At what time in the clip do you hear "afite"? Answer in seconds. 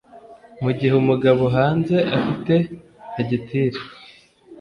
2.17-2.53